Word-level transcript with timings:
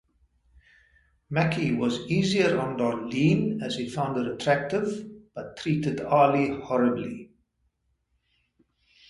Macki 1.31 1.75
was 1.77 1.99
easier 2.09 2.57
on 2.59 2.75
Darlene 2.75 3.61
as 3.61 3.75
he 3.75 3.87
found 3.87 4.17
her 4.17 4.33
attractive, 4.33 5.07
but 5.35 5.57
treated 5.57 6.01
Ali 6.01 6.59
horribly. 6.59 7.29